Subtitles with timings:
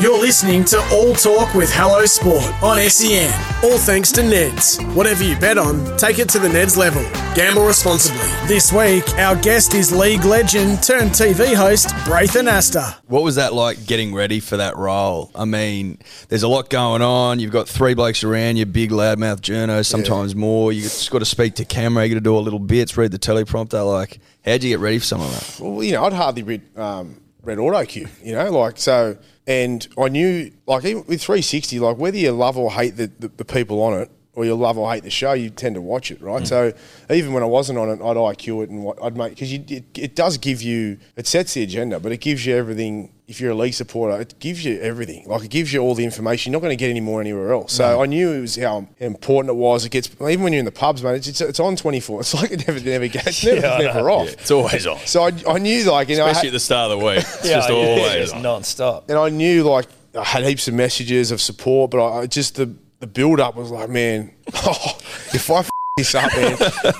[0.00, 3.30] You're listening to All Talk with Hello Sport on SEN.
[3.62, 4.80] All thanks to Neds.
[4.94, 7.02] Whatever you bet on, take it to the Neds level.
[7.34, 8.20] Gamble responsibly.
[8.48, 12.96] This week, our guest is league legend turned TV host Braith Anasta.
[13.06, 15.30] What was that like getting ready for that role?
[15.34, 15.98] I mean,
[16.28, 17.38] there's a lot going on.
[17.38, 20.72] You've got three blokes around you, big loudmouth journos, sometimes more.
[20.72, 22.04] You just got to speak to camera.
[22.04, 23.86] You got to do all little bits, read the teleprompter.
[23.86, 25.64] Like, how'd you get ready for some of that?
[25.64, 28.08] Well, you know, I'd hardly read um, read auto cue.
[28.22, 32.56] You know, like so, and I knew like even with 360, like whether you love
[32.56, 35.32] or hate the, the, the people on it, or you love or hate the show,
[35.34, 36.42] you tend to watch it, right?
[36.42, 36.46] Mm.
[36.46, 36.72] So
[37.10, 39.84] even when I wasn't on it, I'd IQ it and what I'd make because it,
[39.98, 43.12] it does give you it sets the agenda, but it gives you everything.
[43.32, 45.24] If you're a league supporter, it gives you everything.
[45.26, 46.52] Like it gives you all the information.
[46.52, 47.72] You're not going to get any more anywhere else.
[47.72, 48.02] So mm.
[48.02, 49.86] I knew it was how important it was.
[49.86, 51.14] It gets even when you're in the pubs, man.
[51.14, 52.20] It's, it's, it's on 24.
[52.20, 54.08] It's like it never never gets never, Yeah, never know.
[54.10, 54.28] off.
[54.34, 54.98] It's always on.
[55.06, 57.06] So I, I knew like you know I Especially had- at the start of the
[57.06, 57.18] week.
[57.20, 58.42] It's Yeah, just yeah, always it's on.
[58.42, 59.08] non-stop.
[59.08, 62.56] and I knew like I had heaps of messages of support, but I, I just
[62.56, 64.98] the the build up was like, man, oh,
[65.32, 65.64] if I
[65.96, 66.56] this up, man,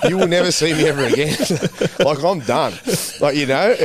[0.09, 1.35] you will never see me ever again.
[1.99, 2.73] like I'm done,
[3.21, 3.75] like you know.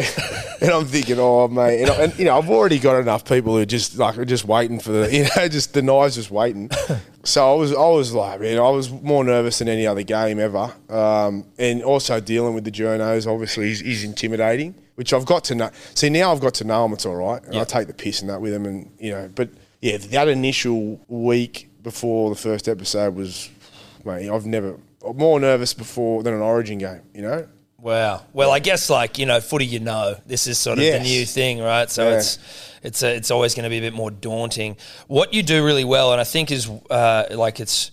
[0.61, 3.63] And I'm thinking, oh mate, and, and you know, I've already got enough people who
[3.63, 6.71] are just like are just waiting for the, you know, just the knives just waiting.
[7.29, 10.39] So I was, I was like, man, I was more nervous than any other game
[10.39, 13.31] ever, um, and also dealing with the journos.
[13.31, 15.71] Obviously, is, is intimidating, which I've got to know.
[15.95, 16.95] See, now I've got to know them.
[16.95, 17.43] It's all right.
[17.45, 19.51] And I take the piss and that with them, and you know, but
[19.83, 23.51] yeah, that initial week before the first episode was,
[24.07, 24.79] mate, I've never
[25.15, 27.03] more nervous before than an Origin game.
[27.13, 27.49] You know,
[27.81, 28.23] Wow.
[28.33, 29.67] Well, I guess like you know, footy.
[29.67, 30.99] You know, this is sort of Yes.
[31.03, 31.89] the new thing, right?
[31.91, 32.17] So Yeah.
[32.19, 32.39] it's
[32.83, 34.77] it's a, it's always going to be a bit more daunting.
[35.07, 37.91] What you do really well, and I think is uh, like it's.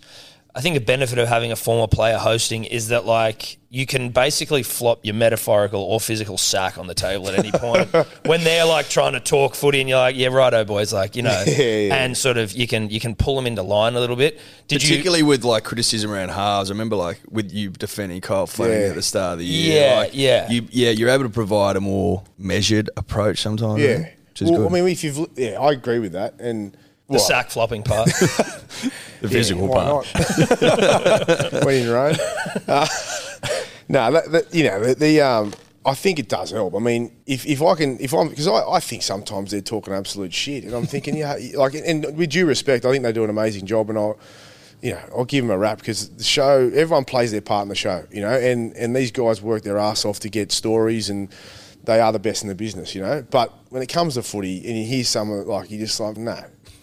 [0.57, 4.09] I think a benefit of having a former player hosting is that like you can
[4.11, 7.93] basically flop your metaphorical or physical sack on the table at any point
[8.25, 11.23] when they're like trying to talk footy and you're like, yeah, righto, boys, like you
[11.23, 11.95] know, Yeah, yeah.
[11.95, 14.39] and sort of you can you can pull them into line a little bit.
[14.69, 14.89] Did you?
[14.91, 16.71] Particularly with like criticism around halves.
[16.71, 18.87] I remember like with you defending Kyle Flanagan Yeah.
[18.91, 19.89] at the start of the year.
[19.89, 20.49] Yeah, like, yeah.
[20.49, 23.81] You, yeah, you're able to provide a more measured approach sometimes.
[23.81, 24.07] yeah.
[24.29, 24.71] Which is well, good.
[24.71, 26.77] I mean, if you've yeah, I agree with that, and
[27.09, 28.09] the sack flopping part.
[29.21, 30.05] the physical part.
[31.65, 32.15] when in Rome.
[32.67, 32.87] Uh,
[33.89, 35.53] no, that, that, you know the, the um,
[35.85, 36.75] I think it does help.
[36.75, 39.93] I mean, if, if I can, if I'm because I, I think sometimes they're talking
[39.93, 43.23] absolute shit, and I'm thinking, yeah, like, and with due respect, I think they do
[43.23, 44.19] an amazing job, and I'll.
[44.81, 47.69] You know, I'll give them a rap because the show, everyone plays their part in
[47.69, 51.09] the show, you know, and, and these guys work their ass off to get stories
[51.09, 51.33] and
[51.85, 53.25] they are the best in the business, you know.
[53.31, 56.39] But when it comes to footy and you hear someone like, you just like, no,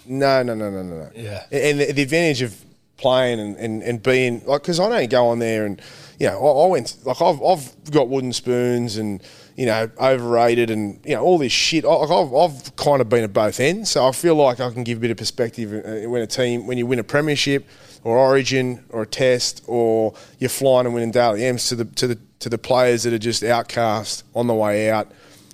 [0.07, 1.11] no, no, no, no, no, no.
[1.15, 1.45] Yeah.
[1.51, 2.65] And the, the advantage of
[2.97, 5.81] playing and, and, and being like, because I don't go on there and,
[6.19, 9.23] you know, I, I went, like, I've, I've got wooden spoons and,
[9.57, 11.85] you know, overrated and, you know, all this shit.
[11.85, 13.91] I, like, I've, I've kind of been at both ends.
[13.91, 16.67] So I feel like I can give a bit of perspective uh, when a team,
[16.67, 17.69] when you win a premiership
[18.05, 22.07] or origin or a test or you're flying and winning Dally M's to the, to
[22.07, 25.11] the, to the players that are just outcast on the way out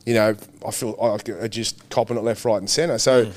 [0.08, 0.34] you know,
[0.66, 2.96] I feel like are just copping it left, right, and centre.
[2.96, 3.30] So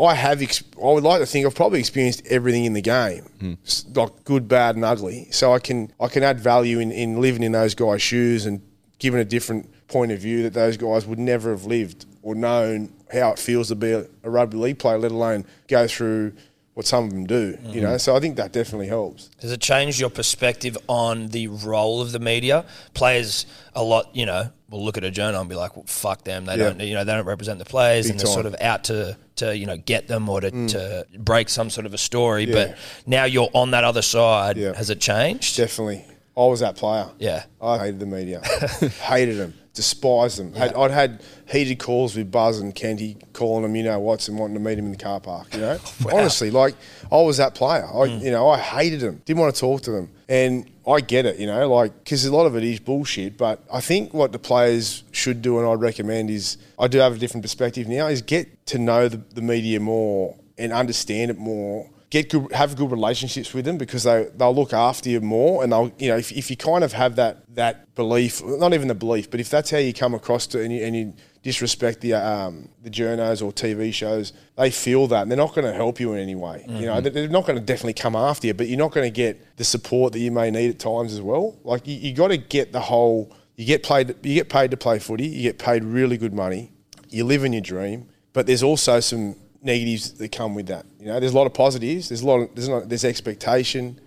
[0.00, 3.58] I have, ex- I would like to think I've probably experienced everything in the game,
[3.66, 5.28] s- like good, bad, and ugly.
[5.30, 8.60] So I can I can add value in, in living in those guys' shoes and
[8.98, 12.92] giving a different point of view that those guys would never have lived or known
[13.12, 16.32] how it feels to be a, a rugby league player, let alone go through
[16.74, 17.58] what some of them do.
[17.66, 19.28] You know, so I think that definitely helps.
[19.42, 22.64] Has it changed your perspective on the role of the media?
[22.94, 26.24] Players a lot, you know, will look at a journal and be like, well, "Fuck
[26.24, 26.46] them!
[26.46, 26.70] They Yeah.
[26.70, 28.30] don't, you know, they don't represent the players, Big and they're time.
[28.30, 28.42] Mm.
[28.42, 30.68] sort of out to, to you know, get them or to, mm.
[30.70, 32.52] to break some sort of a story." Yeah.
[32.52, 34.56] But now you're on that other side.
[34.56, 34.74] Yeah.
[34.74, 35.56] Has it changed?
[35.56, 36.04] Definitely.
[36.36, 37.10] I was that player.
[37.18, 37.44] Yeah.
[37.60, 38.40] I hated the media.
[39.02, 39.54] hated them.
[39.74, 40.54] Despised them.
[40.54, 44.38] Had, I'd had heated calls with Buzz and Kenty calling them, you know, what's and
[44.38, 45.52] wanting to meet him in the car park.
[45.54, 45.78] You know,
[46.12, 46.74] honestly, like
[47.10, 47.86] I was that player.
[47.86, 48.24] I, hmm.
[48.24, 49.22] you know, I hated them.
[49.24, 51.38] Didn't want to talk to them, and I get it.
[51.38, 53.38] You know, like because a lot of it is bullshit.
[53.38, 57.16] But I think what the players should do, and I'd recommend is, I do have
[57.16, 61.38] a different perspective now, is get to know the, the media more and understand it
[61.38, 65.62] more get good, have good relationships with them because they they'll look after you more,
[65.62, 68.88] and they'll you know if, if you kind of have that that belief, not even
[68.88, 72.02] the belief, but if that's how you come across to and you, and you disrespect
[72.02, 75.72] the um, the journos or TV shows, they feel that and they're not going to
[75.72, 76.66] help you in any way.
[76.68, 79.16] You know, they're not going to definitely come after you, but you're not going to
[79.16, 81.58] get the support that you may need at times as well.
[81.64, 83.34] Like you, you got to get the whole.
[83.56, 84.08] You get paid.
[84.22, 85.28] You get paid to play footy.
[85.28, 86.72] You get paid really good money.
[87.08, 90.84] You live in your dream, but there's also some negatives that come with that.
[90.98, 92.08] You know, there's a lot of positives.
[92.08, 92.40] There's a lot.
[92.40, 92.88] Of, there's not.
[92.88, 94.00] There's expectation.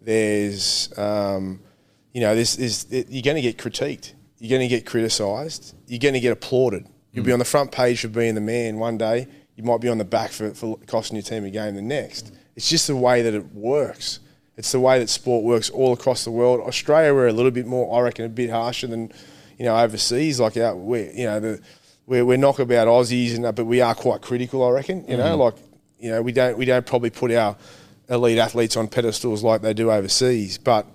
[0.00, 1.60] There's, um,
[2.12, 4.14] you know, there's, there's, you're going to get critiqued.
[4.38, 5.76] You're going to get criticised.
[5.86, 6.88] You're going to get applauded.
[7.12, 9.28] You'll be on the front page for being the man one day.
[9.54, 12.32] You might be on the back for, for costing your team a game the next.
[12.56, 14.18] It's just the way that it works.
[14.56, 16.60] It's the way that sport works all across the world.
[16.60, 19.12] Australia, we're a little bit more, I reckon, a bit harsher than,
[19.58, 20.40] you know, overseas.
[20.40, 21.60] Like, out, we, you know, the,
[22.06, 25.04] we're, we're knockabout Aussies, and that, but we are quite critical, I reckon.
[25.08, 25.54] You know, like,
[25.98, 27.56] you know, we don't we don't probably put our
[28.08, 30.58] elite athletes on pedestals like they do overseas.
[30.58, 30.86] But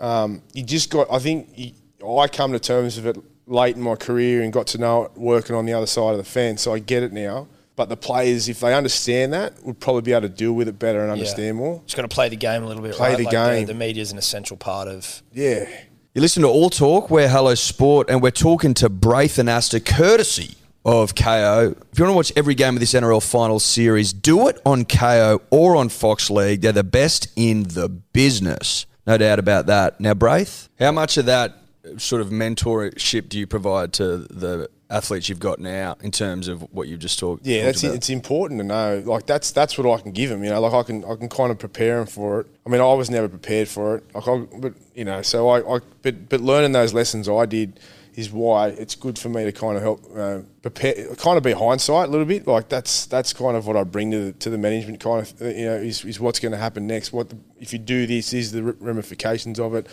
[0.00, 1.72] um, you just got, I think, you,
[2.06, 5.12] I come to terms with it late in my career and got to know it
[5.16, 7.48] working on the other side of the fence, so I get it now.
[7.76, 10.80] But the players, if they understand that, would probably be able to deal with it
[10.80, 11.80] better and understand more.
[11.86, 12.94] Just got to play the game a little bit.
[12.96, 13.18] Play right?
[13.18, 13.66] the Like game.
[13.66, 15.22] The, media is an essential part of.
[15.32, 15.68] Yeah.
[16.18, 20.56] You listen to All Talk, we're Hello Sport, and we're talking to Braith Anasta, courtesy
[20.84, 21.80] of Kayo.
[21.92, 24.84] If you want to watch every game of this NRL final series, do it on
[24.84, 26.62] Kayo or on Fox League.
[26.62, 28.84] They're the best in the business.
[29.06, 30.00] No doubt about that.
[30.00, 31.56] Now, Braith, how much of that
[31.98, 36.62] sort of mentorship do you provide to the athletes you've got now in terms of
[36.72, 37.96] what you've just talked Yeah, talked that's about?
[37.96, 39.02] it's important to know.
[39.04, 40.42] Like that's that's what I can give them.
[40.42, 42.46] You know, like I can I can kind of prepare them for it.
[42.66, 44.04] I mean, I was never prepared for it.
[44.14, 47.80] Like, I, but you know, so I, I but but learning those lessons I did
[48.14, 51.52] is why it's good for me to kind of help uh, prepare, kind of be
[51.52, 52.48] hindsight a little bit.
[52.48, 54.98] Like that's that's kind of what I bring to the, to the management.
[54.98, 57.12] Kind of, you know, is, is what's going to happen next.
[57.12, 58.32] What the, if you do this?
[58.32, 59.86] Is the ramifications of it?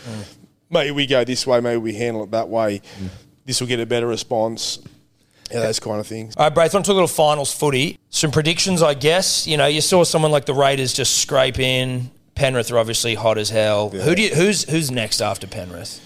[0.72, 1.62] Maybe we go this way.
[1.62, 2.82] Maybe we handle it that way.
[3.46, 4.80] This will get a better response.
[5.52, 6.36] Yeah, those kind of things.
[6.36, 8.00] All right, Braith, on to a little finals footy.
[8.10, 9.46] Some predictions, I guess.
[9.46, 12.10] You know, you saw someone like the Raiders just scrape in.
[12.34, 13.90] Penrith are obviously hot as hell.
[13.90, 16.02] Who do you, who's who's next after Penrith?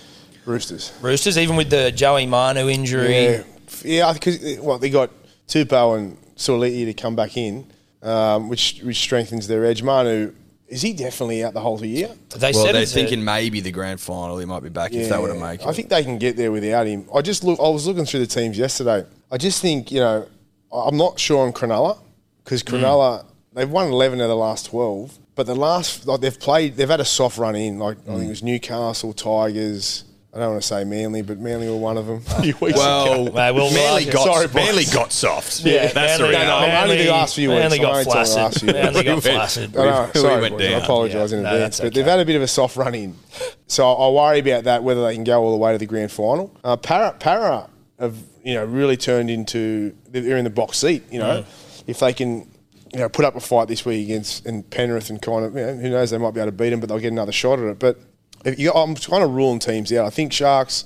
[0.45, 0.91] Roosters.
[1.01, 3.23] Roosters, even with the Joey Manu injury.
[3.23, 3.43] Yeah,
[3.83, 5.09] yeah, because well, they got
[5.47, 7.65] Tupou and Suaalii to come back in,
[8.03, 9.81] um, which which strengthens their edge.
[9.81, 10.33] Manu,
[10.69, 12.09] is he definitely out the whole year?
[12.35, 14.37] They well, said they're it's a- thinking maybe the grand final.
[14.37, 15.67] He might be back if they were to make it.
[15.67, 17.05] I think they can get there without him.
[17.13, 17.59] I just look.
[17.59, 19.03] I was looking through the teams yesterday.
[19.31, 20.27] I just think you know,
[20.71, 21.97] I'm not sure on Cronulla
[22.43, 22.75] because Hmm.
[22.75, 26.89] Cronulla they've won 11 of the last 12, but the last like they've played, they've
[26.89, 27.79] had a soft run in.
[27.79, 28.17] Like I Hmm.
[28.17, 30.03] think it was Newcastle, Tigers.
[30.31, 32.21] I don't want to say Manly, but Manly were one of them.
[32.37, 33.33] a few weeks well, ago.
[33.35, 34.47] Mate, we'll- Manly got Sorry.
[34.53, 35.61] Manly got soft.
[35.61, 36.91] Yeah, that's the Manly- No, no, reality.
[36.91, 37.59] Only the last few weeks.
[37.61, 38.37] Manly I'm got only telling the flaccid.
[38.37, 39.03] last few Manly weeks.
[39.05, 39.77] got We flaccid.
[39.77, 40.81] I know, We sorry, went boys, I down.
[40.83, 42.11] apologise in Yeah, no, advance, that's but they've okay.
[42.11, 43.15] had a bit of a soft run in,
[43.65, 46.11] so I worry about that whether they can go all the way to the grand
[46.11, 46.55] final.
[46.63, 47.67] Uh, Para, Para
[47.99, 51.03] have you know really turned into they're in the box seat.
[51.11, 51.43] You know,
[51.87, 52.47] if they can
[52.93, 55.65] you know put up a fight this week against and Penrith and kind of you
[55.65, 57.57] know, who knows they might be able to beat them, but they'll get another shot
[57.59, 57.79] at it.
[57.79, 58.05] But if
[58.45, 60.05] you, I'm kind of ruling teams out.
[60.05, 60.85] I think Sharks.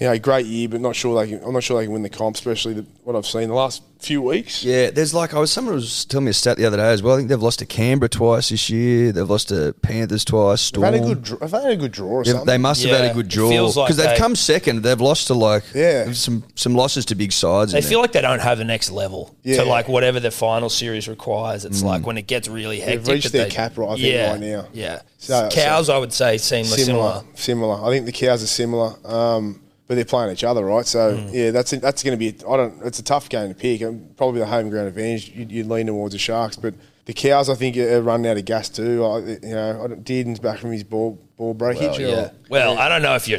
[0.00, 1.42] You know, great year, but not sure they can.
[1.44, 3.82] I'm not sure they can win the comp, especially the, what I've seen the last
[3.98, 4.62] few weeks.
[4.62, 7.02] Yeah, there's like I was someone was telling me a stat the other day as
[7.02, 7.14] well.
[7.14, 9.10] I think they've lost to Canberra twice this year.
[9.10, 10.70] They've lost to Panthers twice.
[10.70, 11.24] They've had a good.
[11.24, 12.46] Draw, have they had a good draw or something?
[12.46, 14.84] they must have had a good draw feels like because they've they- come second.
[14.84, 16.12] They've lost to like Yeah.
[16.12, 17.72] some some losses to big sides.
[17.72, 17.98] They feel there.
[18.02, 19.56] like they don't have the next level Yeah.
[19.56, 21.64] to like whatever the final series requires.
[21.64, 23.08] It's like when it gets really hectic.
[23.14, 24.66] reached that their they- cap right, I think, yeah, right now.
[24.72, 26.84] Yeah, So- cows, I would say, seem similar.
[26.84, 27.84] similar, similar.
[27.84, 30.86] I think the cows are similar, um, but they're playing each other, right?
[30.86, 31.32] So Mm.
[31.32, 32.28] yeah, that's that's going to be.
[32.46, 32.74] I don't.
[32.84, 33.80] It's a tough game to pick.
[34.16, 35.30] Probably the home ground advantage.
[35.34, 36.74] You'd, you'd lean towards the Sharks, but
[37.06, 39.02] the cows, I think, are running out of gas too.
[39.04, 41.98] I, you know, I Dearden's back from his ball ball breakage.
[41.98, 42.30] or- Yeah.
[42.50, 43.38] Well, I don't know if you're.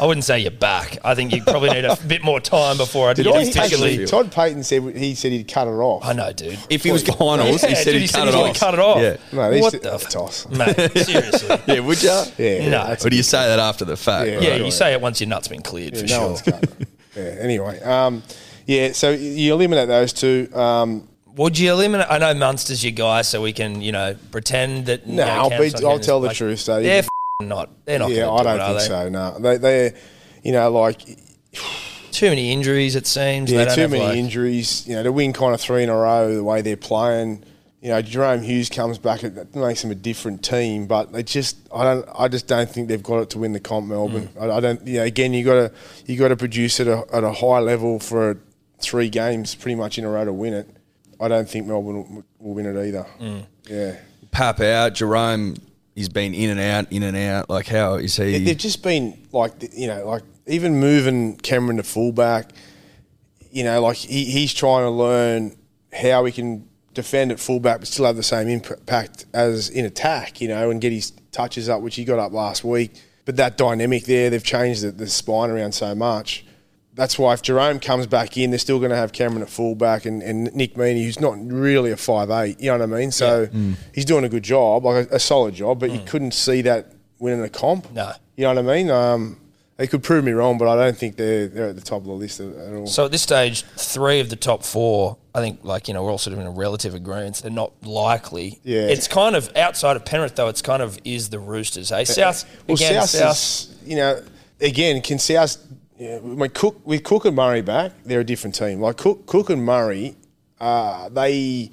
[0.00, 0.98] I wouldn't say you're back.
[1.04, 4.02] I think you probably need a bit more time before I Did you I, particularly.
[4.02, 6.04] actually, Todd Payten said he said he'd cut it off.
[6.04, 6.58] I know, dude.
[6.70, 8.60] if he was finals, he Yeah, said dude, he'd he said cut he's it off.
[8.60, 9.02] cut it off.
[9.02, 10.48] Yeah, No, What the, the that's f- toss.
[10.50, 11.56] Mate, seriously.
[11.66, 11.80] yeah.
[11.80, 12.22] Would you?
[12.38, 12.86] Yeah, No.
[12.86, 14.28] that's Or do you say that after the fact?
[14.30, 16.54] Yeah, Yeah, you say it once your nut's been cleared for no sure.
[16.54, 17.22] one's Yeah.
[17.22, 18.22] Anyway, um,
[18.66, 18.92] yeah.
[18.92, 20.48] So you eliminate those two.
[20.54, 22.06] Um, Would you eliminate?
[22.10, 25.06] I know Munster's your guy, so we can, you know, pretend that.
[25.06, 26.84] No, you know, I'll, be, I'll tell this- the truth, Stady.
[26.84, 27.08] Yeah, f-
[27.46, 27.70] not.
[27.84, 28.10] They're not.
[28.10, 29.08] yeah, gonna I do don't it, think so.
[29.10, 29.92] No, they they,
[30.42, 31.00] you know, like
[32.10, 32.96] Too many injuries.
[32.96, 33.50] It seems.
[33.52, 34.86] yeah, They too many like- injuries.
[34.88, 37.44] You know, to win kind of three in a row the way they're playing.
[37.80, 39.22] You know, Jahrome Hughes comes back.
[39.22, 42.88] It makes them a different team, but they just I don't I just don't think
[42.88, 43.86] they've got it to win the comp.
[43.86, 44.28] Melbourne.
[44.36, 44.42] Mm.
[44.50, 44.84] I, I don't.
[44.84, 45.72] You know, again, you got to
[46.06, 48.40] you got to produce at a at a high level for
[48.80, 50.68] three games, pretty much in a row to win it.
[51.20, 53.06] I don't think Melbourne will, will win it either.
[53.20, 53.46] Mm.
[53.70, 53.96] Yeah.
[54.32, 54.94] Pap out.
[54.94, 55.56] Jahrome,
[55.98, 57.50] he's been in and out, in and out.
[57.50, 58.38] Like, how is he?
[58.38, 62.52] They've just been like you know, like even moving Cameron to fullback.
[63.50, 65.56] You know, like he, he's trying to learn
[65.92, 70.40] how he can defend at fullback but still have the same impact as in attack.
[70.40, 72.92] You know, and get his touches up, which he got up last week.
[73.24, 76.46] But that dynamic there, they've changed the, the spine around so much.
[76.98, 80.04] That's why if Jahrome comes back in, they're still going to have Cameron at fullback
[80.04, 82.60] and, and Nick Meaney, who's not really a five eight.
[82.60, 83.12] You know what I mean?
[83.12, 83.76] So mm.
[83.94, 85.78] he's doing a good job, like a, a solid job.
[85.78, 86.06] But you mm.
[86.08, 87.92] couldn't see that winning a comp.
[87.92, 88.10] No.
[88.36, 88.90] You know what I mean?
[88.90, 89.38] Um,
[89.76, 92.06] they could prove me wrong, but I don't think they're they're at the top of
[92.06, 92.88] the list at, at all.
[92.88, 96.10] So at this stage, three of the top four, I think, like you know, we're
[96.10, 97.36] all sort of in a relative agreement.
[97.42, 98.58] They're not likely.
[98.64, 98.88] Yeah.
[98.88, 100.48] It's kind of outside of Penrith, though.
[100.48, 101.92] It's kind of is the Roosters.
[101.92, 101.98] Eh?
[101.98, 102.94] Hey, South well, again.
[103.02, 103.32] South, South.
[103.36, 104.20] is, you know,
[104.60, 105.56] again, can South,
[105.98, 108.80] yeah, when Cook, with Cook and Murray back, they're a different team.
[108.80, 110.16] Like Cook, Cook and Murray,
[110.60, 111.70] uh, they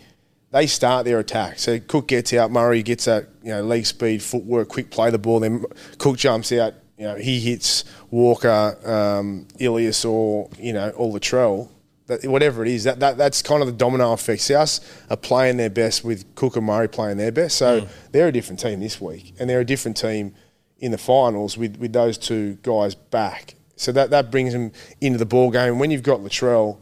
[0.51, 1.59] they start their attack.
[1.59, 5.19] So Cook gets out, Murray gets that, you know, leg speed, footwork, quick play the
[5.19, 5.41] ball.
[5.41, 5.65] Then
[5.97, 11.69] Cook jumps out, you know, he hits Walker, um, Ilias, or you know, or Latrell.
[12.07, 14.41] That, whatever it is, that, that that's kind of the domino effect.
[14.41, 14.79] South
[15.09, 17.57] are playing their best with Cook and Murray playing their best.
[17.57, 20.35] So they're a different team this week, and they're a different team
[20.79, 23.55] in the finals with, with those two guys back.
[23.75, 25.79] So that, that brings him into the ball game.
[25.79, 26.77] When you've got Latrell,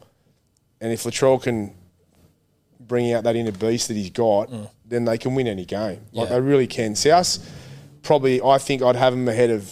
[0.79, 1.73] and if Latrell can
[2.79, 4.50] bring out that inner beast that he's got,
[4.85, 6.01] then they can win any game.
[6.12, 6.35] Like Yeah.
[6.35, 6.95] they really can.
[6.95, 7.39] South
[8.03, 9.71] probably, I think I'd have them ahead of,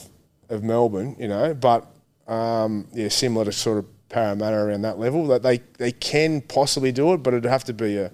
[0.49, 1.85] of Melbourne, you know, but
[2.27, 5.27] um, yeah, similar to sort of Parramatta around that level.
[5.27, 8.11] That they they can possibly do it, but it'd have to be a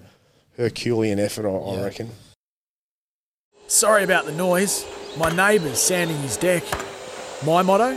[0.56, 2.10] Herculean effort, I, I reckon.
[3.66, 4.84] Sorry about the noise.
[5.16, 6.62] My neighbour's sanding his deck.
[7.44, 7.96] My motto